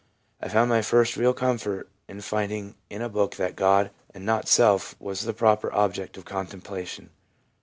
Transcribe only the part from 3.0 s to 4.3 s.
a book that God, and